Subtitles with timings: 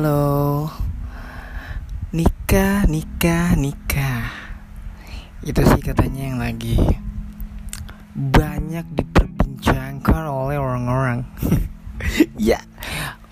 [0.00, 0.64] Halo.
[2.16, 4.32] Nikah, nikah, nikah
[5.44, 6.80] Itu sih katanya yang lagi
[8.16, 11.28] Banyak diperbincangkan oleh orang-orang.
[12.40, 12.64] Ya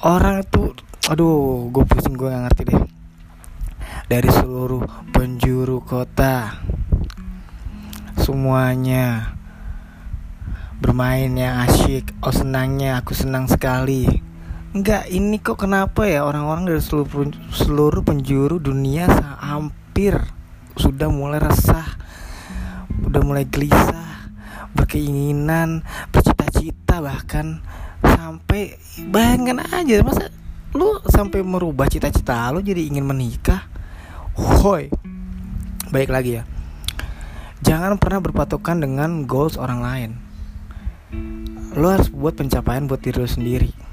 [0.04, 0.76] Orang itu
[1.08, 2.84] Aduh gue pusing gue gak ngerti deh.
[4.04, 6.52] Dari seluruh penjuru kota
[8.20, 9.40] Semuanya
[10.84, 12.12] Bermain yang asyik.
[12.20, 14.27] Oh senangnya aku senang sekali
[14.68, 19.08] Enggak, ini kok kenapa ya orang-orang dari seluruh seluruh penjuru dunia
[19.40, 20.12] hampir
[20.76, 21.96] sudah mulai resah,
[23.00, 24.28] udah mulai gelisah,
[24.76, 27.64] berkeinginan, bercita-cita bahkan
[28.04, 28.76] sampai
[29.08, 30.28] bayangkan aja masa
[30.76, 33.64] lu sampai merubah cita-cita lu jadi ingin menikah.
[34.36, 34.92] Hoi.
[35.88, 36.44] Baik lagi ya.
[37.64, 40.10] Jangan pernah berpatokan dengan goals orang lain.
[41.72, 43.87] Lo harus buat pencapaian buat diri lo sendiri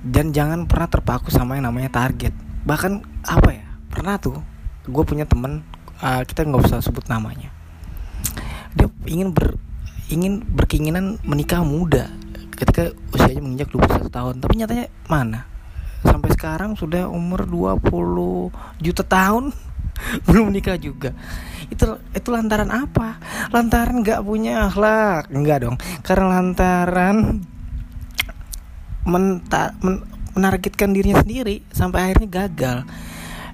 [0.00, 2.32] dan jangan pernah terpaku sama yang namanya target.
[2.64, 2.92] Bahkan
[3.28, 4.40] apa ya pernah tuh
[4.88, 5.60] gue punya temen
[6.00, 7.52] uh, kita nggak usah sebut namanya.
[8.72, 9.60] Dia ingin ber
[10.10, 12.10] ingin berkeinginan menikah muda
[12.56, 14.34] ketika usianya menginjak 21 tahun.
[14.42, 15.46] Tapi nyatanya mana?
[16.00, 19.52] Sampai sekarang sudah umur 20 juta tahun
[20.26, 21.12] belum menikah juga.
[21.68, 23.20] Itu itu lantaran apa?
[23.52, 25.28] Lantaran nggak punya akhlak?
[25.28, 25.76] Enggak dong.
[26.00, 27.16] Karena lantaran
[29.10, 30.06] menta, men,
[30.38, 32.78] menargetkan dirinya sendiri sampai akhirnya gagal.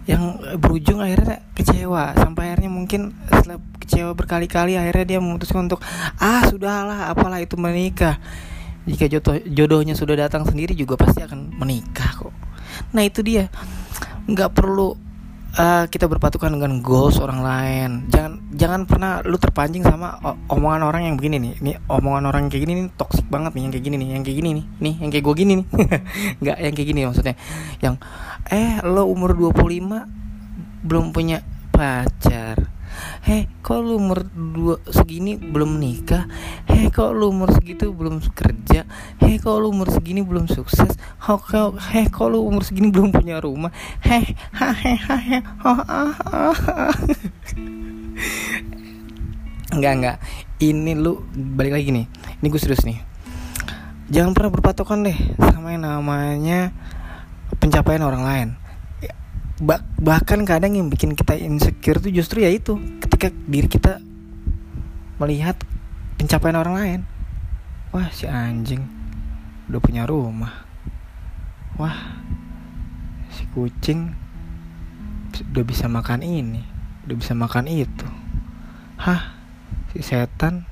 [0.06, 0.22] Yang
[0.62, 5.82] berujung akhirnya kecewa sampai akhirnya mungkin setelah kecewa berkali-kali akhirnya dia memutuskan untuk
[6.20, 8.20] ah sudahlah apalah itu menikah.
[8.86, 12.34] Jika jodoh, jodohnya sudah datang sendiri juga pasti akan menikah kok.
[12.94, 13.50] Nah itu dia.
[14.30, 14.94] Nggak perlu
[15.56, 17.90] uh, kita berpatukan dengan goals orang lain.
[18.12, 20.20] Jangan jangan pernah lu terpancing sama
[20.52, 21.54] omongan orang yang begini nih.
[21.60, 24.22] Ini omongan orang yang kayak gini nih toksik banget nih yang kayak gini nih yang
[24.22, 25.66] kayak gini nih nih yang kayak gue gini nih.
[26.44, 27.34] Nggak yang kayak gini maksudnya.
[27.80, 27.94] Yang
[28.52, 31.42] eh lo umur 25 belum punya
[31.74, 32.75] pacar
[33.26, 36.30] Hei, kok lu umur dua segini belum nikah?
[36.70, 38.86] Hei, kok lu umur segitu belum kerja?
[39.18, 40.94] Hei, kok lu umur segini belum sukses?
[41.90, 43.74] Hei, kok lu umur segini belum punya rumah?
[44.04, 45.38] Hei, hahe, hahe,
[49.74, 50.16] Enggak, enggak.
[50.62, 52.06] Ini lu balik lagi nih.
[52.40, 53.02] Ini gue serius nih.
[54.06, 55.18] Jangan pernah berpatokan deh
[55.50, 56.70] sama yang namanya
[57.58, 58.48] pencapaian orang lain
[59.56, 64.04] bah bahkan kadang yang bikin kita insecure tuh justru ya itu ketika diri kita
[65.16, 65.56] melihat
[66.20, 67.00] pencapaian orang lain.
[67.92, 68.84] Wah si anjing
[69.72, 70.64] udah punya rumah.
[71.80, 72.20] Wah
[73.32, 74.12] si kucing
[75.52, 76.60] udah bisa makan ini
[77.08, 78.08] udah bisa makan itu.
[79.00, 79.36] Hah
[79.92, 80.68] si setan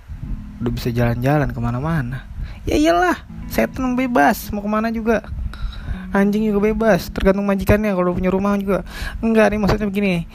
[0.60, 2.28] udah bisa jalan-jalan ke mana-mana.
[2.68, 5.24] Ya iyalah setan bebas mau ke mana juga
[6.14, 7.90] anjing juga bebas tergantung majikannya.
[7.90, 8.86] Kalau punya rumah juga
[9.18, 10.30] enggak nih maksudnya begini.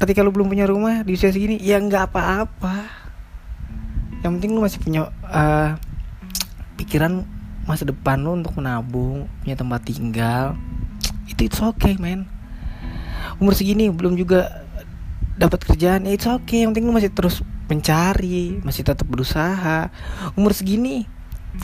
[0.00, 2.88] Ketika lu belum punya rumah di usia segini ya enggak apa-apa.
[4.24, 5.76] Yang penting lu masih punya uh,
[6.80, 7.28] pikiran
[7.68, 10.56] masa depan lu untuk menabung punya tempat tinggal.
[11.28, 12.24] Itu it's okay man.
[13.36, 14.64] Umur segini belum juga
[15.36, 16.64] dapat kerjaan ya it's okay.
[16.64, 19.92] Yang penting lu masih terus mencari masih tetap berusaha.
[20.32, 21.19] Umur segini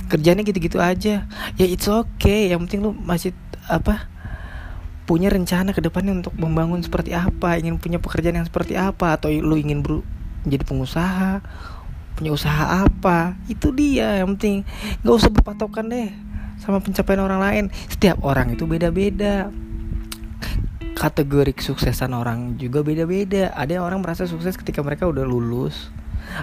[0.09, 1.27] kerjanya gitu-gitu aja.
[1.57, 2.51] Ya it's okay.
[2.51, 3.33] Yang penting lu masih
[3.67, 4.09] apa
[5.07, 9.31] punya rencana ke depannya untuk membangun seperti apa ingin punya pekerjaan yang seperti apa atau
[9.31, 10.03] lu ingin ber
[10.43, 11.43] menjadi pengusaha
[12.17, 13.37] punya usaha apa.
[13.47, 14.65] Itu dia yang penting.
[15.05, 16.11] Nggak usah berpatokan deh
[16.59, 17.65] sama pencapaian orang lain.
[17.93, 19.53] Setiap orang itu beda-beda.
[20.97, 23.53] Kategori kesuksesan orang juga beda-beda.
[23.53, 25.93] Ada yang orang merasa sukses ketika mereka udah lulus.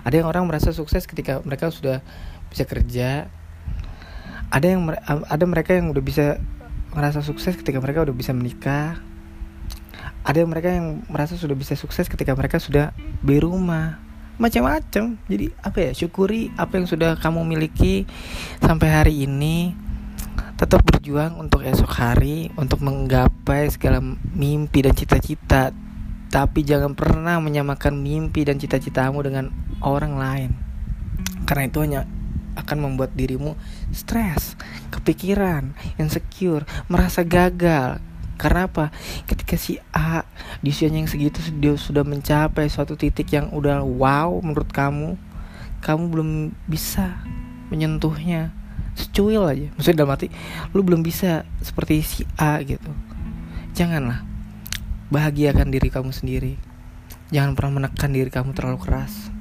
[0.06, 2.06] Ada yang orang merasa sukses ketika mereka sudah
[2.54, 3.26] bisa kerja.
[4.54, 4.86] Ada yang
[5.26, 6.38] ada mereka yang udah bisa
[6.94, 9.02] merasa sukses ketika mereka udah bisa menikah.
[10.24, 12.94] Ada yang mereka yang merasa sudah bisa sukses ketika mereka sudah
[13.26, 13.98] beli rumah.
[14.38, 18.06] Macam-macam jadi apa ya syukuri apa yang sudah kamu miliki
[18.62, 19.74] sampai hari ini.
[20.54, 24.00] Tetap berjuang untuk esok hari untuk menggapai segala
[24.38, 25.74] mimpi dan cita-cita.
[26.30, 29.50] Tapi jangan pernah menyamakan mimpi dan cita-citamu dengan
[29.84, 30.52] orang lain.
[31.44, 32.02] Karena itu hanya
[32.54, 33.58] akan membuat dirimu
[33.94, 34.58] stres,
[34.94, 38.00] kepikiran, insecure, merasa gagal.
[38.38, 38.90] Karena apa?
[39.30, 40.26] Ketika si A
[40.60, 45.16] di usianya yang segitu dia sudah mencapai suatu titik yang udah wow menurut kamu,
[45.80, 46.30] kamu belum
[46.66, 47.24] bisa
[47.70, 48.52] menyentuhnya
[48.94, 49.68] secuil aja.
[49.74, 50.28] Maksudnya dalam arti
[50.74, 52.90] lu belum bisa seperti si A gitu.
[53.74, 54.22] Janganlah
[55.10, 56.58] bahagiakan diri kamu sendiri.
[57.34, 59.33] Jangan pernah menekan diri kamu terlalu keras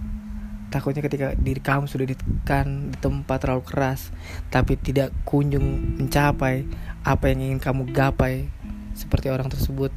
[0.73, 4.09] takutnya ketika diri kamu sudah ditekan di tempat terlalu keras
[4.49, 6.65] tapi tidak kunjung mencapai
[7.05, 8.49] apa yang ingin kamu gapai
[8.97, 9.93] seperti orang tersebut.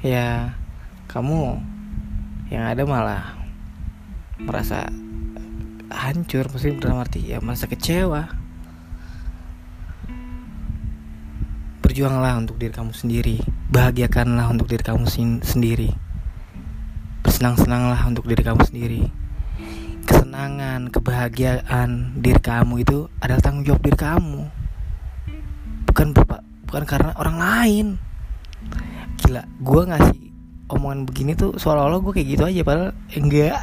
[0.00, 0.56] Ya
[1.12, 1.60] kamu
[2.48, 3.36] yang ada malah
[4.40, 4.88] merasa
[5.92, 8.32] hancur mesti dalam arti ya merasa kecewa.
[11.84, 13.36] Berjuanglah untuk diri kamu sendiri
[13.68, 15.04] bahagiakanlah untuk diri kamu
[15.44, 16.05] sendiri
[17.36, 19.02] bersenang-senanglah untuk diri kamu sendiri.
[20.08, 24.48] Kesenangan kebahagiaan diri kamu itu adalah tanggung jawab diri kamu.
[25.84, 27.86] Bukan berpa, bukan karena orang lain.
[29.20, 30.20] Gila gue ngasih
[30.72, 33.60] omongan begini tuh seolah-olah gue kayak gitu aja padahal enggak.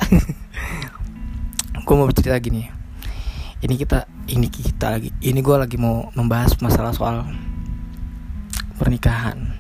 [1.84, 2.70] Gue mau bercerita gini
[3.60, 7.28] ini kita ini kita lagi ini gue lagi mau membahas masalah soal
[8.80, 9.53] pernikahan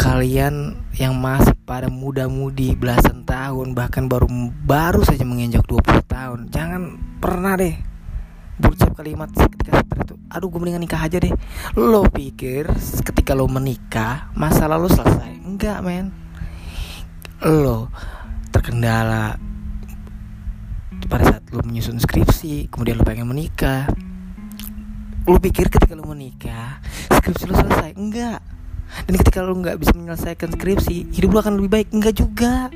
[0.00, 4.32] kalian yang masih pada muda-mudi belasan tahun bahkan baru
[4.64, 7.76] baru saja menginjak 20 tahun jangan pernah deh
[8.56, 10.14] berucap kalimat ketika seperti itu.
[10.32, 11.32] Aduh gue mendingan nikah aja deh.
[11.76, 12.68] Lo pikir
[13.04, 15.36] ketika lo menikah masa lalu selesai?
[15.44, 16.12] Enggak men.
[17.44, 17.88] Lo
[18.52, 19.36] terkendala
[21.08, 23.88] pada saat lo menyusun skripsi kemudian lo pengen menikah.
[25.24, 27.96] Lo pikir ketika lo menikah skripsi lo selesai?
[27.96, 28.59] Enggak
[29.06, 31.88] dan ketika lo nggak bisa menyelesaikan skripsi hidup lo akan lebih baik.
[31.94, 32.68] Enggak juga.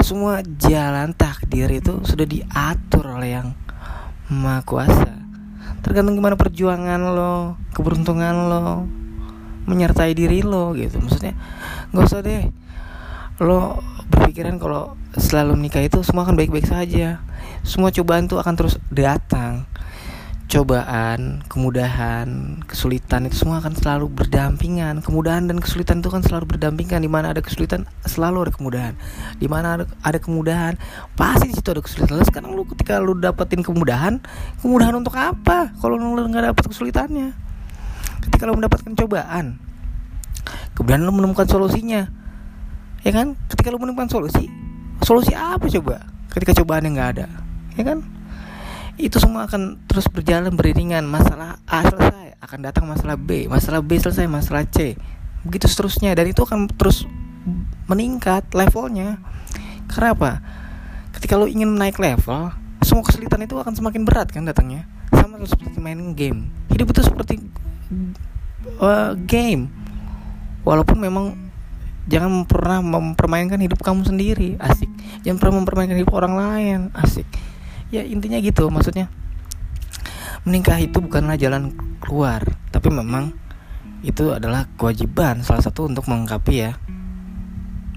[0.00, 3.48] Semua jalan takdir itu sudah diatur oleh yang
[4.30, 5.12] maha kuasa.
[5.80, 8.86] Tergantung gimana perjuangan lo keberuntungan lo
[9.66, 11.00] menyertai diri lo gitu.
[11.00, 11.34] Maksudnya
[11.90, 12.48] nggak usah deh
[13.40, 13.80] lo
[14.12, 17.24] berpikiran kalau selalu menikah itu semua akan baik-baik saja.
[17.66, 19.68] Semua cobaan tuh akan terus datang
[20.50, 24.98] cobaan, kemudahan, kesulitan itu semua akan selalu berdampingan.
[24.98, 27.06] Kemudahan dan kesulitan itu kan selalu berdampingan.
[27.06, 28.94] Di mana ada kesulitan selalu ada kemudahan.
[29.38, 30.74] Di mana ada, ada kemudahan
[31.14, 32.18] pasti di situ ada kesulitan.
[32.18, 34.18] Lalu sekarang lu ketika lu dapetin kemudahan,
[34.58, 35.70] kemudahan untuk apa?
[35.78, 37.30] Kalau lu nggak dapet kesulitannya,
[38.26, 39.62] ketika lu mendapatkan cobaan,
[40.74, 42.10] kemudian lu menemukan solusinya,
[43.06, 43.38] ya kan?
[43.46, 44.50] Ketika lu menemukan solusi,
[45.06, 46.10] solusi apa coba?
[46.34, 47.26] Ketika cobaan yang nggak ada,
[47.78, 48.19] ya kan?
[49.00, 51.08] Itu semua akan terus berjalan beriringan.
[51.08, 53.48] Masalah A selesai akan datang masalah B.
[53.48, 54.96] Masalah B selesai masalah C.
[55.46, 56.12] Begitu seterusnya.
[56.12, 57.08] Dan itu akan terus
[57.88, 59.18] meningkat levelnya.
[59.88, 60.32] Karena apa?
[61.16, 64.88] Ketika lo ingin naik level semua kesulitan itu akan semakin berat kan datangnya.
[65.12, 66.48] Sama seperti main game.
[66.72, 67.40] Hidup itu seperti
[68.80, 69.68] uh, game.
[70.64, 71.36] Walaupun memang
[72.08, 74.56] jangan pernah mempermainkan hidup kamu sendiri.
[74.60, 74.88] Asik.
[75.24, 76.78] Jangan pernah mempermainkan hidup orang lain.
[76.96, 77.28] Asik
[77.90, 79.10] ya intinya gitu maksudnya.
[80.46, 82.40] Menikah itu bukanlah jalan keluar
[82.72, 83.34] tapi memang
[84.00, 86.72] itu adalah kewajiban salah satu untuk melengkapi ya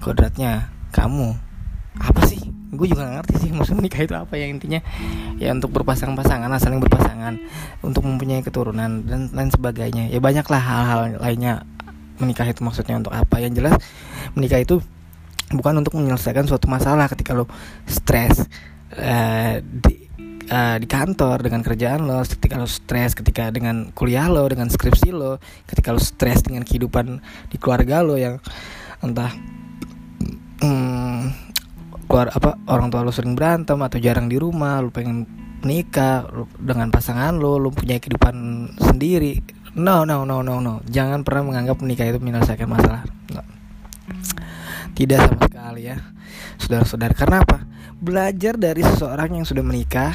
[0.04, 0.74] kodratnya.
[0.94, 1.34] Kamu
[1.98, 2.42] apa sih?
[2.74, 4.84] Gue juga gak ngerti sih maksud menikah itu apa ya intinya.
[5.40, 7.40] Ya untuk berpasang-pasangan saling berpasangan
[7.86, 10.12] untuk mempunyai keturunan dan lain sebagainya.
[10.12, 11.64] Ya banyaklah hal-hal lainnya.
[12.22, 13.42] Menikah itu maksudnya untuk apa?
[13.42, 13.76] Yang jelas
[14.38, 14.84] menikah itu
[15.54, 17.46] bukan untuk menyelesaikan suatu masalah ketika lo
[17.86, 18.50] stres
[18.96, 20.08] uh, di
[20.50, 25.10] uh, di kantor dengan kerjaan lo, ketika lo stres ketika dengan kuliah lo, dengan skripsi
[25.14, 28.38] lo, ketika lo stres dengan kehidupan di keluarga lo yang
[29.04, 29.32] entah
[30.64, 31.30] um,
[32.08, 35.26] keluar apa orang tua lo sering berantem atau jarang di rumah, lo pengen
[35.64, 38.36] menikah lo, dengan pasangan lo, lo punya kehidupan
[38.78, 39.42] sendiri.
[39.74, 40.86] No, no, no, no, no.
[40.86, 43.10] Jangan pernah menganggap menikah itu menyelesaikan masalah.
[43.34, 43.42] No.
[44.94, 45.98] Tidak sama sekali ya,
[46.62, 47.18] saudara-saudara.
[47.18, 47.66] Karena apa?
[48.04, 50.12] Belajar dari seseorang yang sudah menikah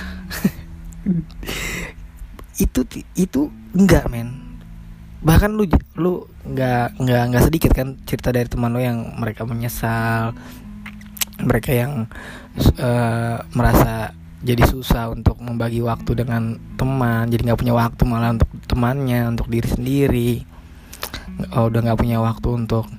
[2.64, 2.80] itu
[3.16, 4.61] itu enggak men.
[5.25, 5.64] Bahkan lu
[5.97, 10.37] lu nggak nggak nggak sedikit kan cerita dari teman lo yang mereka menyesal
[11.38, 12.11] mereka yang
[12.83, 14.11] uh, merasa
[14.42, 19.49] jadi susah untuk membagi waktu dengan teman jadi nggak punya waktu malah untuk temannya untuk
[19.49, 20.33] diri sendiri.
[21.54, 22.90] Oh, udah nggak punya waktu untuk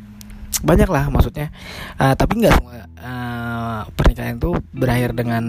[0.60, 1.52] banyak lah maksudnya.
[1.96, 5.44] Uh, tapi nggak semua uh, pernikahan itu berakhir dengan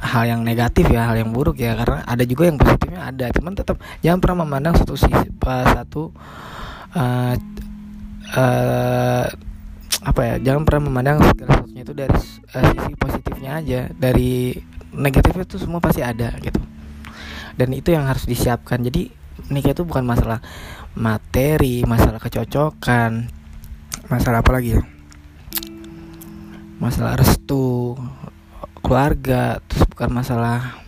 [0.00, 1.76] hal yang negatif ya hal yang buruk ya.
[1.76, 6.02] Karena ada juga yang positifnya ada cuman tetap jangan pernah memandang satu sisi uh, satu
[6.96, 7.34] uh,
[8.36, 9.26] uh,
[10.00, 12.16] apa ya jangan pernah memandang segala sesuatunya itu dari
[12.56, 13.80] uh, sisi positifnya aja.
[13.92, 14.32] Dari
[14.96, 16.60] negatifnya itu semua pasti ada gitu.
[17.54, 18.80] Dan itu yang harus disiapkan.
[18.80, 19.12] Jadi
[19.52, 20.40] nikah itu bukan masalah
[20.94, 23.39] materi masalah kecocokan
[24.10, 24.82] masalah apa lagi ya?
[26.82, 27.94] Masalah restu
[28.82, 30.82] keluarga terus bukan masalah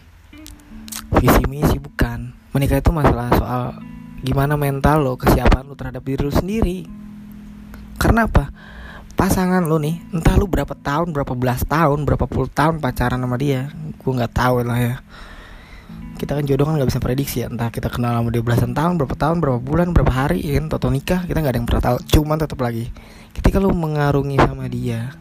[1.23, 2.35] visi misi bukan.
[2.51, 3.63] Menikah itu masalah soal
[4.27, 6.83] gimana mental lo kesiapan lo terhadap diri lo sendiri.
[7.95, 8.51] Karena apa?
[9.15, 13.39] Pasangan lu nih entah lu berapa tahun berapa belas tahun berapa puluh tahun pacaran sama
[13.39, 14.95] dia gue nggak tahu lah ya
[16.23, 17.51] kita kan jodoh kan nggak bisa prediksi ya.
[17.51, 20.71] Entah kita kenal sama dia belasan tahun berapa tahun berapa bulan berapa hari ya kan
[20.71, 21.97] toto nikah kita nggak ada yang pernah tahu.
[22.07, 22.87] Cuman tetap lagi
[23.35, 25.19] ketika lu mengarungi sama dia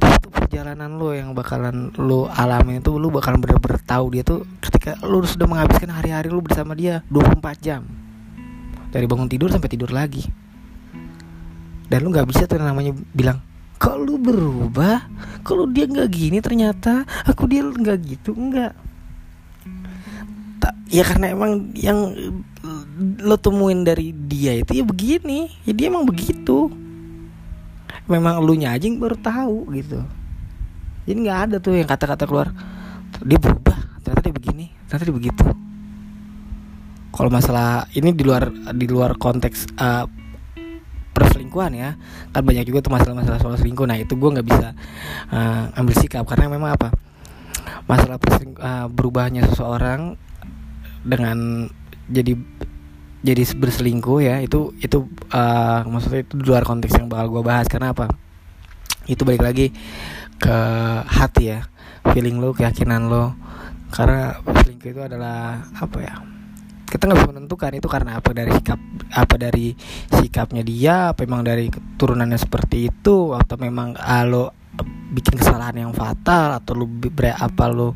[0.00, 4.96] itu perjalanan lu yang bakalan lu alami itu lu bakalan bener-bener tahu dia tuh ketika
[5.04, 7.84] lu sudah menghabiskan hari-hari lu bersama dia 24 jam.
[8.88, 10.24] Dari bangun tidur sampai tidur lagi.
[11.92, 13.44] Dan lu nggak bisa tuh namanya bilang
[13.76, 15.04] kok lu berubah?
[15.44, 17.04] Kalau dia nggak gini ternyata?
[17.28, 18.32] Aku dia nggak gitu.
[18.32, 18.89] Nggak
[20.60, 22.12] tak ya karena emang yang
[23.20, 26.68] lo temuin dari dia itu ya begini ya dia emang begitu.
[28.10, 30.02] Memang lu nya aja yang baru tahu gitu.
[31.06, 32.52] Jadi nggak ada tuh yang kata-kata keluar
[33.20, 35.44] dia berubah ternyata dia begini ternyata dia begitu.
[37.10, 40.04] Kalau masalah ini di luar di luar konteks uh,
[41.10, 41.90] perselingkuhan ya
[42.32, 43.86] kan banyak juga tuh masalah-masalah soal selingkuh.
[43.88, 44.72] Nah itu gue nggak bisa
[45.32, 46.92] uh, ambil sikap karena memang apa
[47.90, 50.14] masalah uh, berubahnya seseorang
[51.02, 51.66] dengan
[52.06, 52.38] jadi
[53.20, 57.66] jadi berselingkuh ya itu itu uh, maksudnya itu di luar konteks yang bakal gue bahas.
[57.66, 58.06] Karena apa?
[59.10, 59.74] Itu balik lagi
[60.40, 60.58] ke
[61.04, 61.66] hati ya
[62.14, 63.34] feeling lo keyakinan lo.
[63.90, 66.14] Karena selingkuh itu adalah apa ya?
[66.86, 68.80] Kita nggak bisa menentukan itu karena apa dari sikap
[69.14, 69.66] apa dari
[70.10, 74.59] sikapnya dia apa memang dari keturunannya seperti itu atau memang ah, lo
[75.10, 77.90] bikin kesalahan yang fatal atau lo bre apa lo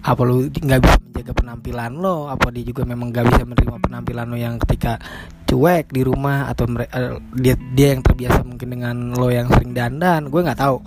[0.00, 4.26] apa lo nggak bisa menjaga penampilan lo apa dia juga memang nggak bisa menerima penampilan
[4.32, 4.96] lo yang ketika
[5.50, 10.30] cuek di rumah atau uh, dia dia yang terbiasa mungkin dengan lo yang sering dandan
[10.30, 10.78] gue nggak tahu.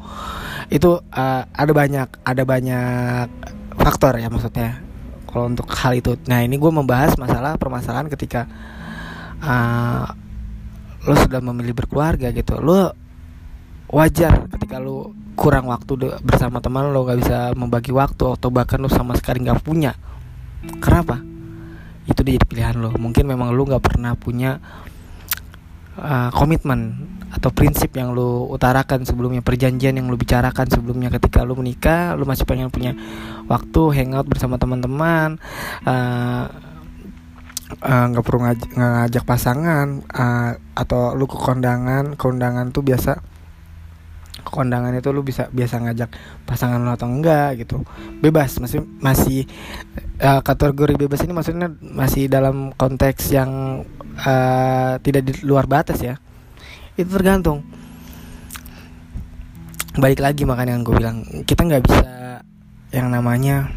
[0.71, 3.27] Itu uh, ada banyak ada banyak
[3.75, 4.79] faktor ya maksudnya.
[5.27, 8.47] Kalau untuk hal itu nah ini gue membahas masalah permasalahan ketika
[9.43, 10.07] uh,
[11.03, 12.55] lo sudah memilih berkeluarga gitu.
[12.63, 12.95] Lo
[13.93, 18.89] wajar ketika lo kurang waktu bersama teman lo gak bisa membagi waktu atau bahkan lo
[18.89, 19.93] sama sekali nggak punya.
[20.81, 21.21] Kenapa?
[22.09, 24.57] Itu dia pilihan lo mungkin memang lo nggak pernah punya
[25.97, 31.13] uh, komitmen atau prinsip yang lo utarakan sebelumnya perjanjian yang lo bicarakan sebelumnya.
[31.13, 32.97] Ketika lo menikah lo masih pengen punya
[33.45, 35.37] waktu hangout bersama teman-teman
[35.85, 36.45] uh,
[37.83, 42.17] nggak uh, perlu ngaj ngajak pasangan uh, atau lu ke kondangan.
[42.17, 43.32] Kondangan tuh biasa
[44.43, 46.09] kondangan itu lu bisa biasa ngajak
[46.43, 47.81] pasangan lu atau enggak gitu.
[48.19, 49.47] Bebas masih masih
[50.19, 53.83] uh, kategori bebas ini maksudnya masih dalam konteks yang
[54.23, 56.19] uh, tidak di luar batas ya.
[56.99, 57.65] Itu tergantung.
[59.93, 62.09] Balik lagi makanya yang gue bilang kita nggak bisa
[62.93, 63.69] yang namanya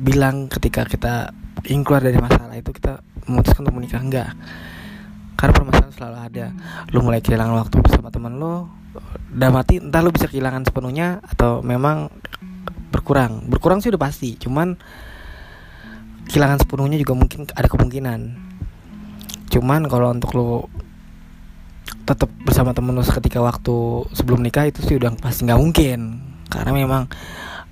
[0.00, 1.32] bilang ketika kita
[1.68, 4.32] ingin keluar dari masalah itu kita memutuskan untuk menikah enggak
[5.36, 6.46] karena permasalahan selalu ada.
[6.92, 8.79] Lu mulai kehilangan waktu bersama teman lo
[9.30, 12.10] udah mati entah lu bisa kehilangan sepenuhnya atau memang
[12.90, 13.46] berkurang.
[13.46, 14.74] Berkurang sih udah pasti cuman
[16.30, 18.20] kehilangan sepenuhnya juga mungkin ada kemungkinan.
[19.50, 20.50] Cuman kalau untuk lo
[22.06, 26.00] tetap bersama temen lo seketika waktu sebelum nikah itu sih udah pasti nggak mungkin.
[26.50, 27.06] Karena memang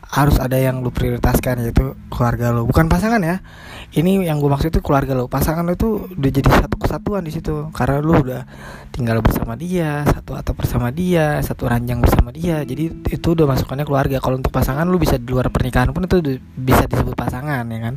[0.09, 3.45] harus ada yang lu prioritaskan yaitu keluarga lo bukan pasangan ya.
[3.93, 7.33] Ini yang gue maksud itu keluarga lo pasangan lo itu udah jadi satu kesatuan di
[7.33, 7.69] situ.
[7.77, 8.43] Karena lo udah
[8.88, 12.65] tinggal bersama dia satu atau bersama dia satu ranjang bersama dia.
[12.65, 14.17] Jadi itu udah masukannya keluarga.
[14.17, 17.95] Kalau untuk pasangan lo bisa di luar pernikahan pun itu bisa disebut pasangan ya kan?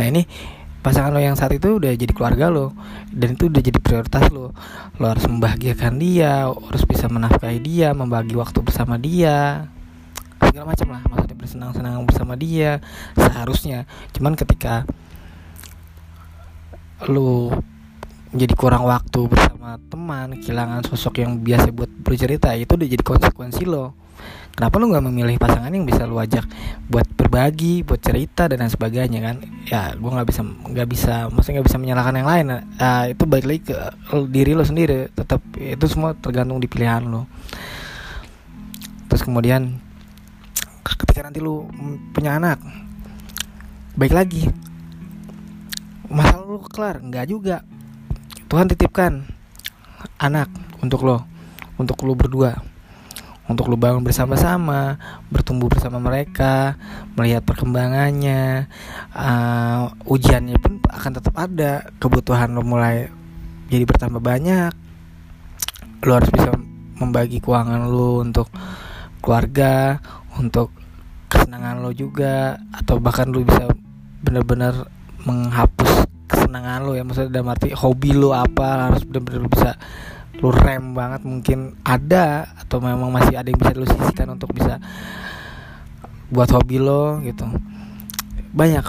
[0.00, 0.24] Nah ini
[0.80, 2.76] pasangan lo yang saat itu udah jadi keluarga lo
[3.08, 4.52] dan itu udah jadi prioritas lo
[5.00, 9.64] lo harus membahagiakan dia harus bisa menafkahi dia membagi waktu bersama dia
[10.50, 11.02] segala macam lah.
[11.08, 12.82] Maksudnya bersenang-senang bersama dia
[13.16, 13.88] seharusnya.
[14.12, 14.88] Cuman ketika
[17.08, 17.52] lo
[18.34, 23.62] jadi kurang waktu bersama teman kehilangan sosok yang biasa buat bercerita itu udah jadi konsekuensi
[23.62, 23.94] lo.
[24.54, 26.46] Kenapa lu nggak memilih pasangan yang bisa lu ajak
[26.86, 29.36] buat berbagi buat cerita dan lain sebagainya kan?
[29.66, 32.46] Ya gue nggak bisa nggak bisa maksudnya nggak bisa menyalahkan yang lain.
[32.78, 33.74] Uh, itu balik lagi ke
[34.30, 35.10] diri lo sendiri.
[35.10, 37.26] Tetap itu semua tergantung di pilihan lo.
[39.10, 39.78] Terus kemudian
[40.84, 41.64] ketika nanti lu
[42.12, 42.60] punya anak.
[43.96, 44.44] Baik lagi.
[46.12, 47.00] Masalah lu kelar?
[47.00, 47.56] Nggak juga.
[48.46, 49.24] Tuhan titipkan
[50.20, 50.52] anak
[50.84, 51.24] untuk lo
[51.80, 52.54] untuk lo berdua.
[53.44, 54.96] Untuk lu bangun bersama-sama,
[55.28, 56.80] bertumbuh bersama mereka,
[57.12, 58.72] melihat perkembangannya,
[59.12, 61.84] uh, ujiannya pun akan tetap ada.
[62.00, 63.12] Kebutuhan lu mulai
[63.68, 64.72] jadi bertambah banyak,
[66.08, 66.56] lu harus bisa
[66.96, 68.48] membagi keuangan lu untuk
[69.20, 70.00] keluarga,
[70.38, 70.70] untuk
[71.30, 73.70] kesenangan lo juga, atau bahkan lu bisa
[74.24, 74.88] benar-benar
[75.24, 79.70] menghapus kesenangan lo ya maksudnya dalam arti hobi lo apa harus benar-benar bisa
[80.40, 84.82] lu rem banget mungkin ada atau memang masih ada yang bisa lu sisihkan untuk bisa
[86.34, 87.46] buat hobi lo gitu.
[88.50, 88.86] Banyak.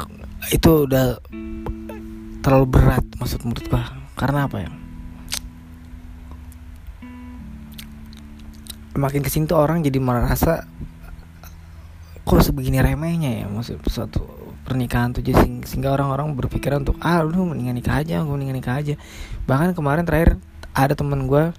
[0.50, 1.22] Itu udah
[2.42, 3.84] terlalu berat maksud menurut gua.
[4.18, 4.72] Karena apa ya?
[8.96, 10.66] Makin ke sini tuh orang jadi merasa
[12.26, 13.46] kok sebegini remehnya ya?
[13.46, 14.26] Maksud suatu
[14.66, 18.82] pernikahan tuh jadi sehingga orang-orang berpikir untuk ah lu mendingan nikah aja gue mendingan nikah
[18.82, 18.98] aja.
[19.46, 20.42] Bahkan kemarin terakhir
[20.74, 21.54] ada temen gue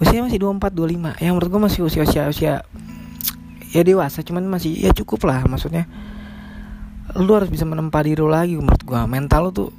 [0.00, 2.54] usia masih 24 25 ya menurut gue masih usia usia usia
[3.70, 5.44] ya dewasa cuman masih ya cukup lah.
[5.44, 5.84] Maksudnya
[7.12, 9.70] lu harus bisa menempa diri lu lagi menurut gue mental lu tuh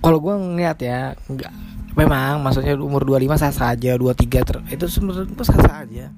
[0.00, 1.52] kalau gue ngeliat ya enggak
[1.94, 6.10] memang maksudnya umur 25 sah saja 23 ter, itu menurut gue sah saja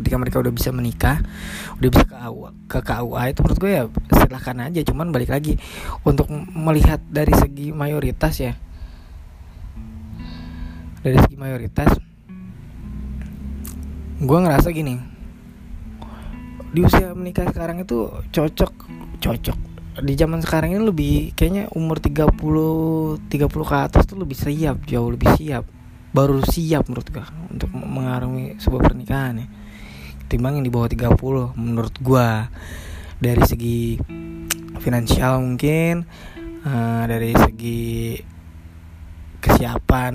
[0.00, 1.20] ketika mereka udah bisa menikah
[1.76, 3.84] udah bisa ke KUA, ke KUA itu menurut gue ya
[4.16, 5.60] silahkan aja cuman balik lagi
[6.02, 6.26] untuk
[6.56, 8.52] melihat dari segi mayoritas ya
[11.04, 11.92] dari segi mayoritas
[14.20, 15.10] gue ngerasa gini
[16.70, 18.72] di usia menikah sekarang itu cocok
[19.20, 19.58] cocok.
[20.00, 25.10] Di zaman sekarang ini lebih kayaknya umur 30 30 ke atas tuh lebih siap jauh
[25.10, 25.66] lebih siap
[26.14, 29.46] baru siap menurut gue untuk mengarungi sebuah pernikahan ya
[30.30, 32.46] ketimbang yang di bawah 30 menurut gua.
[33.18, 33.98] Dari segi
[34.78, 36.06] finansial mungkin
[36.62, 38.14] uh, dari segi
[39.42, 40.14] kesiapan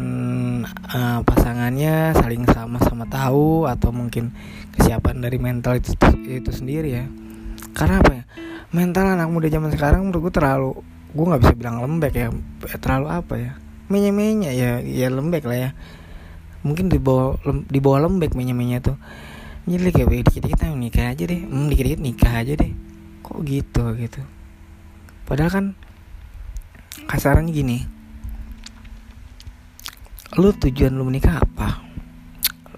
[0.72, 4.32] uh, pasangannya saling sama-sama tahu atau mungkin
[4.80, 5.92] kesiapan dari mental itu
[6.32, 7.04] itu sendiri ya.
[7.76, 8.24] Karena apa ya?
[8.72, 10.80] Mental anak muda zaman sekarang menurut gue terlalu
[11.12, 12.32] gue nggak bisa bilang lembek ya
[12.80, 13.52] terlalu apa ya?
[13.92, 15.70] Menya ya ya lembek lah ya.
[16.64, 17.36] Mungkin di bawah
[17.68, 18.96] di bawah lembek menya tuh
[19.66, 21.42] jadi kayak dikit-dikit kita nikah aja deh.
[21.42, 22.72] Hmm, dikit-dikit nikah aja deh.
[23.26, 24.22] Kok gitu gitu.
[25.26, 25.66] Padahal kan
[27.10, 27.78] kasarannya gini.
[30.38, 31.82] Lu tujuan lu menikah apa?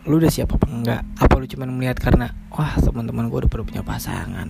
[0.08, 1.02] Lu udah siap apa enggak?
[1.20, 4.48] Apa lu cuma melihat karena wah teman-teman gue udah punya pasangan.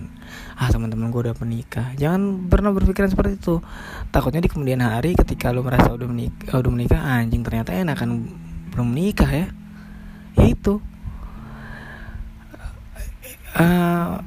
[0.53, 1.97] Ah teman-teman gue udah menikah.
[1.97, 3.57] Jangan pernah berpikiran seperti itu.
[4.13, 8.29] Takutnya di kemudian hari ketika lu merasa udah menikah udah menikah anjing ternyata enakan
[8.77, 9.47] belum menikah ya,
[10.37, 10.45] ya.
[10.53, 10.77] Itu
[13.55, 14.19] uh,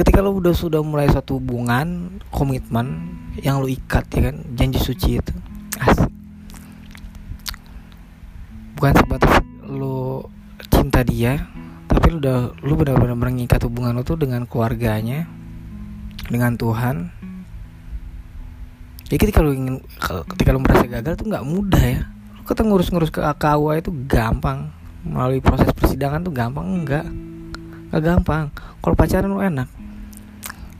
[0.00, 5.22] ketika lo udah sudah mulai satu hubungan komitmen yang lo ikat ya kan janji suci
[5.22, 5.34] itu
[5.78, 6.10] asik.
[8.76, 9.34] Bukan sebatas
[9.70, 10.28] lo
[10.72, 11.46] cinta dia
[11.86, 15.24] tapi lo udah lo benar-benar mengikat hubungan lo tuh dengan keluarganya
[16.28, 17.10] dengan Tuhan.
[19.10, 19.82] Jadi ketika lo ingin
[20.36, 22.02] ketika lo merasa gagal tuh nggak mudah ya.
[22.38, 24.70] Lo kata ngurus-ngurus ke KUA itu gampang.
[25.00, 27.08] Melalui proses persidangan tuh gampang enggak
[27.90, 28.54] Gak gampang.
[28.54, 29.66] Kalau pacaran lu enak.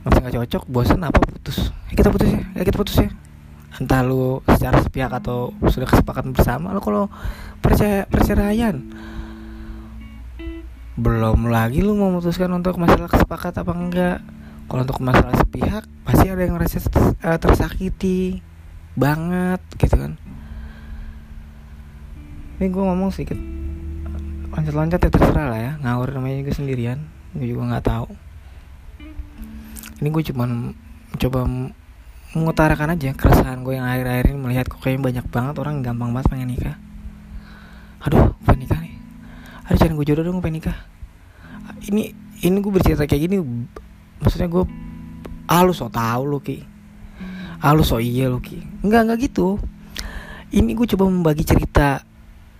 [0.01, 1.69] Masih gak cocok Bosan apa putus?
[1.91, 3.09] Ya kita putus ya Ya kita putus ya.
[3.77, 7.11] Entah lu secara sepihak atau Sudah kesepakatan bersama Lu kalau
[7.59, 8.79] percaya perceraian.
[10.95, 14.17] Belum lagi lu memutuskan untuk masalah kesepakat apa enggak.
[14.71, 18.39] Kalau untuk masalah sepihak Pasti ada yang merasa uh, tersakiti
[18.95, 20.15] Banget gitu kan.
[22.59, 23.60] Ini gue ngomong sedikit
[24.51, 25.71] loncat-loncat ya terserah lah ya.
[25.79, 26.99] Ngawur namanya juga sendirian.
[27.31, 28.07] Gue juga nggak tahu.
[30.03, 30.43] Ini gue cuma
[31.15, 31.39] coba
[32.31, 36.27] mengutarakan aja keresahan gue yang akhir-akhir ini melihat kok kayaknya banyak banget orang gampang banget
[36.31, 36.75] pengen nikah.
[38.03, 38.95] Aduh pengen nikah nih.
[39.67, 40.77] Ada cari gue jodoh dong pengen nikah.
[41.87, 43.37] Ini ini gue bercerita kayak gini
[44.19, 44.63] maksudnya gue
[45.47, 46.63] ah so tau lu ki.
[47.61, 48.83] Ah so iya lu ki.
[48.83, 49.59] Enggak enggak gitu.
[50.51, 52.03] Ini gue coba membagi cerita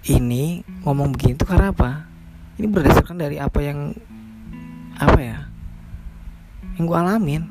[0.07, 2.09] ini ngomong begitu karena apa?
[2.57, 3.93] Ini berdasarkan dari apa yang
[4.97, 5.37] apa ya
[6.77, 7.43] yang gue alamin.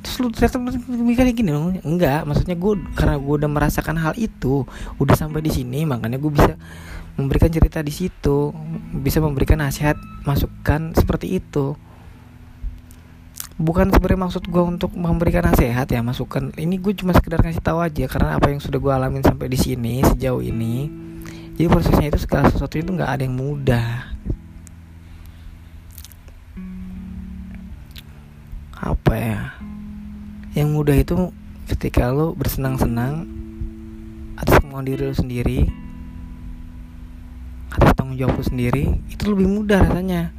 [0.00, 0.56] Terus lu ternyata
[0.88, 4.62] mikirnya gini dong enggak maksudnya gue karena gue udah merasakan hal itu
[4.96, 6.54] udah sampai di sini makanya gue bisa
[7.18, 8.54] memberikan cerita di situ
[9.02, 11.76] bisa memberikan nasihat masukan seperti itu.
[13.58, 16.54] Bukan sebenarnya maksud gue untuk memberikan nasihat ya masukan.
[16.54, 19.58] Ini gue cuma sekedar ngasih tahu aja karena apa yang sudah gue alamin sampai di
[19.58, 20.86] sini sejauh ini
[21.58, 24.14] jadi prosesnya itu segala sesuatu itu nggak ada yang mudah.
[28.78, 29.58] Apa ya?
[30.54, 31.34] Yang mudah itu
[31.66, 33.26] ketika lo bersenang-senang
[34.38, 35.66] atas kemauan diri lo sendiri
[37.74, 40.30] atas tanggung jawab lo sendiri itu lebih mudah rasanya.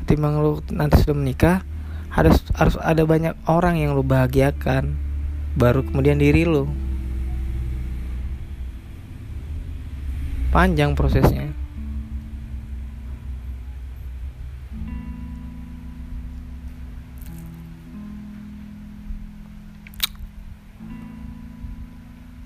[0.00, 1.68] Ketimbang lo nanti sudah menikah
[2.08, 4.96] harus harus ada banyak orang yang lo bahagiakan
[5.52, 6.64] baru kemudian diri lo
[10.54, 11.50] panjang prosesnya.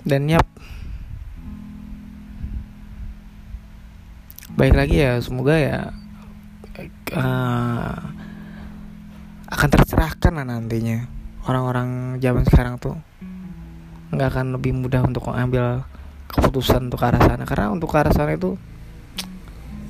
[0.08, 0.48] Dan yap
[4.56, 5.92] baik lagi ya semoga ya
[7.12, 7.94] uh,
[9.52, 11.04] akan tercerahkan lah nantinya.
[11.44, 12.96] Orang-orang zaman sekarang tuh
[14.16, 15.84] nggak akan lebih mudah untuk mengambil
[16.28, 17.44] keputusan untuk ke arah sana.
[17.48, 18.54] Karena untuk ke arah sana itu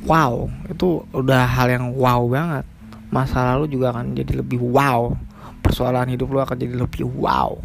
[0.07, 0.49] wow.
[0.71, 2.65] Itu udah hal yang wow banget.
[3.09, 5.15] Masa lalu juga akan jadi lebih wow.
[5.61, 7.59] Persoalan hidup lu akan jadi lebih wow.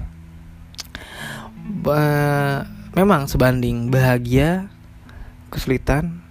[1.64, 2.04] Ba
[2.94, 4.70] memang sebanding bahagia
[5.50, 6.22] kesulitan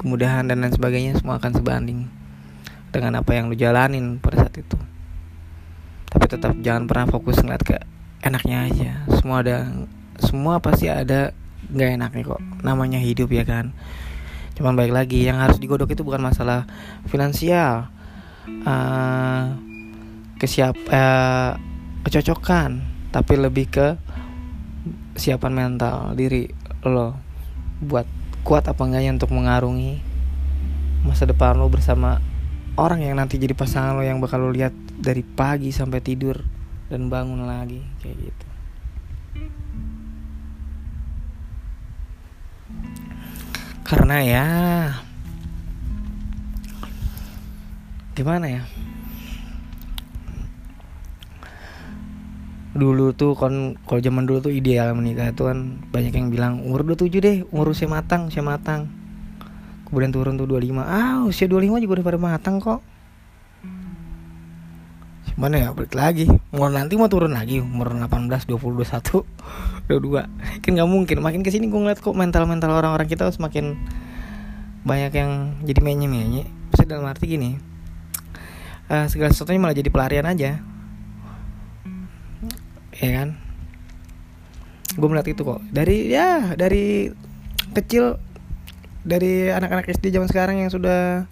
[0.00, 2.08] kemudahan dan lain sebagainya semua akan sebanding
[2.88, 4.78] dengan apa yang lu jalanin pada saat itu.
[6.08, 7.76] Tapi tetap jangan pernah fokus ngeliat ke
[8.22, 8.90] enaknya aja.
[9.18, 9.66] Semua ada
[10.22, 11.34] semua pasti ada
[11.74, 12.40] nggak enaknya kok.
[12.62, 13.74] Namanya hidup ya kan.
[14.54, 16.64] Cuman baik lagi yang harus digodok itu bukan masalah
[17.10, 17.90] finansial.
[18.44, 19.56] Uh,
[20.38, 21.56] kesiap uh,
[22.04, 23.86] kecocokan tapi lebih ke
[25.18, 26.46] siapan mental diri
[26.86, 27.18] lo.
[27.82, 28.06] Buat
[28.46, 30.04] kuat apa enggaknya untuk mengarungi
[31.04, 32.20] masa depan lo bersama
[32.76, 36.40] orang yang nanti jadi pasangan lo yang bakal lo lihat dari pagi sampai tidur
[36.88, 38.43] dan bangun lagi kayak gitu
[43.84, 44.46] karena ya
[48.16, 48.62] gimana ya?
[52.74, 56.82] Dulu tuh kon kalau zaman dulu tuh ideal menikah itu kan banyak yang bilang umur
[56.82, 58.90] 27 deh umur usia matang usia matang.
[59.86, 62.93] Kemudian turun tuh 25 ah usia 25 juga udah pada matang kok
[65.34, 66.30] mana ya balik lagi.
[66.54, 69.26] Umur nanti mau turun lagi umur 18 20 21
[69.90, 73.76] 22 kan nggak mungkin makin ke sini gue ngeliat kok mental mental orang-orang kita semakin
[74.86, 75.32] banyak yang
[75.66, 77.58] jadi menye menye bisa dalam arti gini
[78.88, 80.60] uh, segala sesuatunya malah jadi pelarian aja.
[82.94, 83.28] Ya kan?
[84.94, 85.60] Gue melihat itu kok.
[85.74, 87.10] Dari ya dari
[87.74, 88.22] kecil
[89.04, 91.28] dari anak-anak SD zaman sekarang yang sudah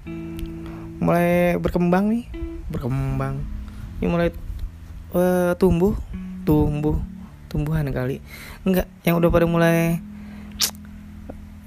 [1.03, 2.25] mulai berkembang nih
[2.71, 3.43] berkembang
[4.03, 4.35] ini mulai
[5.15, 5.95] uh, tumbuh
[6.43, 6.99] tumbuh
[7.47, 8.19] tumbuhan kali.
[8.67, 10.03] Enggak yang udah pada mulai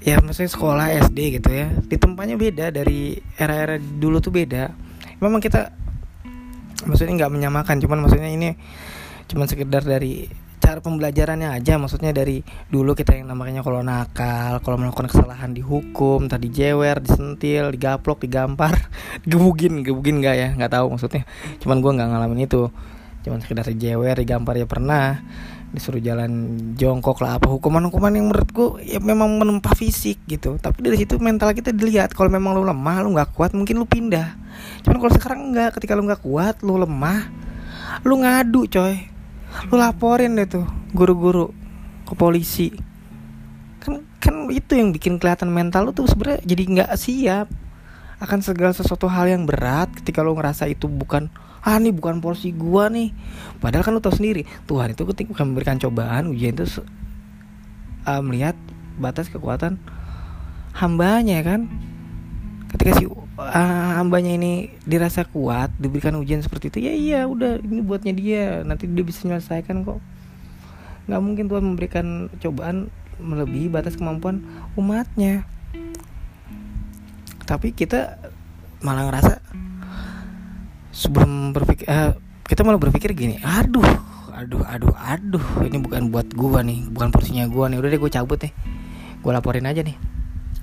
[0.04, 1.72] ya maksudnya sekolah SD gitu ya.
[1.72, 4.68] Di tempatnya beda dari era-era dulu tuh beda.
[5.16, 5.72] Memang kita
[6.84, 8.52] maksudnya nggak menyamakan cuman maksudnya ini
[9.32, 10.28] cuman sekedar dari
[10.66, 11.78] cara pembelajarannya aja.
[11.78, 17.70] Maksudnya dari dulu kita yang namanya kalau nakal kalau melakukan kesalahan dihukum tadi jewer disentil
[17.70, 18.90] digaplok digampar
[19.30, 20.48] gebugin gebugin nggak ya?
[20.58, 21.22] Nggak tahu maksudnya.
[21.62, 22.66] Cuman gue nggak ngalamin itu.
[23.22, 25.22] Cuman sekedar jewer digampar ya pernah.
[25.70, 27.38] Disuruh jalan jongkok lah.
[27.38, 30.58] Apa hukuman-hukuman yang menurut gue ya memang menempa fisik gitu.
[30.58, 32.10] Tapi dari situ mental kita dilihat.
[32.10, 34.34] Kalau memang lu lemah lu nggak kuat mungkin lu pindah.
[34.82, 37.46] Cuman kalau sekarang enggak ketika lu nggak kuat lu lemah
[38.04, 39.15] lu ngadu coy
[39.72, 41.50] lu laporin deh tuh guru-guru
[42.04, 42.70] ke polisi.
[43.80, 47.48] Kan kan itu yang bikin kelihatan mental lu tuh sebenarnya jadi nggak siap
[48.16, 51.28] akan segala sesuatu hal yang berat ketika lu ngerasa itu bukan
[51.66, 53.12] ah ini bukan porsi gua nih.
[53.58, 56.64] Padahal kan lu tahu sendiri Tuhan itu ketika memberikan cobaan ujian itu
[58.06, 58.56] uh, melihat
[58.96, 59.76] batas kekuatan
[60.76, 61.68] hambanya kan?
[62.72, 63.04] Ketika si
[63.36, 68.44] uh, hambanya ini dirasa kuat diberikan ujian seperti itu ya iya udah ini buatnya dia.
[68.64, 70.00] Nanti dia bisa menyelesaikan kok.
[71.06, 72.06] Nggak mungkin Tuhan memberikan
[72.40, 72.88] cobaan
[73.20, 74.44] melebihi batas kemampuan
[74.74, 75.44] umatnya.
[77.46, 78.18] Tapi kita
[78.82, 79.40] malah ngerasa
[80.90, 82.12] sebelum berpikir uh,
[82.44, 83.84] kita malah berpikir gini aduh
[84.32, 88.12] aduh aduh aduh ini bukan buat gua nih bukan porsinya gua nih udah deh gue
[88.12, 88.52] cabut nih
[89.20, 89.96] gue laporin aja nih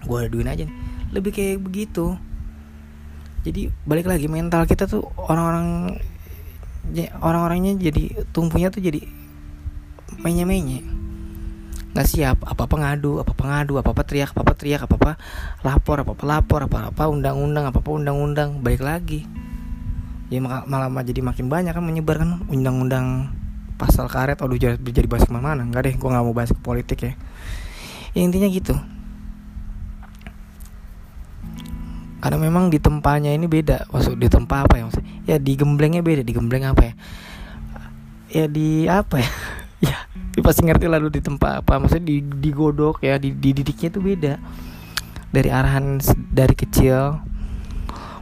[0.04, 0.76] gue aduin aja nih.
[1.16, 2.18] Lebih kayak begitu
[3.44, 6.00] jadi balik lagi mental kita tuh orang-orang
[7.20, 9.04] orang-orangnya jadi tumpunya tuh jadi
[10.24, 10.84] menye-menye.
[11.94, 14.96] Nggak siap apa apa ngadu apa apa ngadu apa apa teriak apa apa teriak apa
[14.96, 15.12] apa
[15.62, 18.64] lapor apa apa lapor apa apa undang-undang apa apa undang-undang.
[18.64, 19.28] Balik lagi.
[20.32, 23.36] Ya malah jadi makin banyak kan menyebarkan undang-undang
[23.76, 24.40] pasal karet.
[24.40, 25.68] Aduh jadi, jadi bahas ke mana-mana.
[25.68, 27.14] Nggak deh gue nggak mau bahas ke politik ya.
[28.16, 28.78] ya intinya gitu
[32.24, 33.92] karena memang di tempatnya ini beda.
[33.92, 36.24] Maksud di tempat apa ya maksud ya di gemblengnya beda.
[36.24, 36.94] Di gembleng apa ya?
[38.32, 39.32] Ya di apa ya?
[39.84, 40.00] Ya
[40.40, 41.76] pasti ngerti lalu di tempat apa.
[41.76, 44.34] Maksudnya di digodok ya di dididiknya itu beda.
[45.36, 46.00] Dari arahan
[46.32, 47.20] dari kecil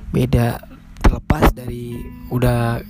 [0.10, 0.58] beda.
[1.06, 2.02] Terlepas dari
[2.34, 2.82] udah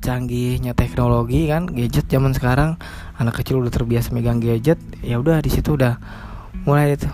[0.00, 2.80] canggihnya teknologi kan gadget zaman sekarang
[3.20, 6.00] anak kecil udah terbiasa megang gadget ya udah di situ udah
[6.64, 7.10] mulai itu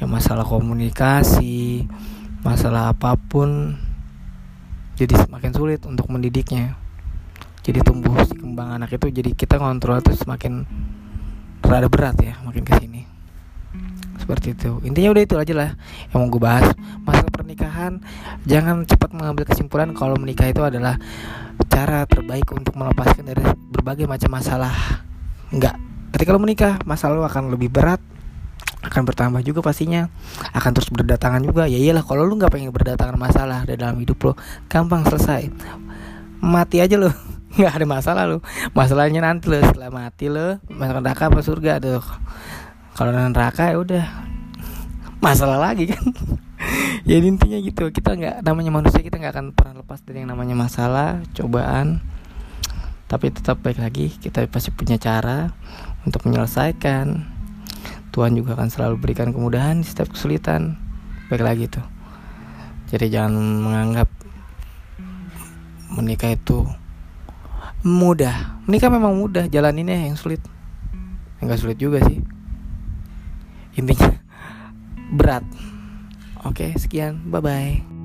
[0.00, 1.84] ya masalah komunikasi
[2.40, 3.76] masalah apa pun
[4.96, 6.76] jadi semakin sulit untuk mendidiknya.
[7.60, 10.64] Jadi tumbuh si kembang anak itu jadi kita kontrol itu semakin
[11.60, 13.04] rada berat ya makin ke sini
[14.20, 14.80] seperti itu.
[14.84, 15.70] Intinya udah itu aja lah
[16.12, 16.68] yang mau gue bahas.
[17.04, 17.92] Masalah pernikahan
[18.44, 21.00] jangan cepat mengambil kesimpulan kalau menikah itu adalah
[21.68, 24.72] cara terbaik untuk melepaskan dari berbagai macam masalah.
[25.52, 25.76] Enggak
[26.16, 28.00] ketika lo menikah masalah lo akan lebih berat
[28.80, 30.08] akan bertambah juga pastinya.
[30.56, 31.68] Akan terus berdatangan juga.
[31.68, 34.32] Ya iyalah kalau lu nggak pengen berdatangan masalah di dalam hidup lo
[34.72, 35.52] gampang selesai.
[36.40, 37.12] Mati aja lo
[37.60, 38.38] nggak ada masalah lo
[38.78, 41.72] masalahnya nanti lo setelah mati lo masuk neraka apa surga?
[41.80, 42.04] Tuh
[42.96, 44.06] kalau neraka ya udah.
[45.20, 46.04] Masalah lagi kan.
[47.08, 47.88] Ya intinya gitu.
[47.88, 52.04] Kita nggak namanya manusia kita nggak akan pernah lepas dari yang namanya masalah cobaan.
[53.08, 54.12] Tapi tetap baik lagi.
[54.12, 55.48] Kita pasti punya cara
[56.04, 57.29] untuk menyelesaikan
[58.10, 60.78] Tuhan juga akan selalu berikan kemudahan di setiap kesulitan.
[61.30, 61.86] Baik lagi tuh.
[62.90, 64.10] Jadi jangan menganggap
[65.94, 66.66] menikah itu
[67.86, 68.62] mudah.
[68.66, 70.42] Menikah memang mudah jalan ini yang sulit.
[71.38, 72.18] Enggak sulit juga sih.
[73.78, 74.10] Intinya
[75.18, 75.46] berat.
[76.42, 77.30] Oke sekian.
[77.30, 77.99] Bye bye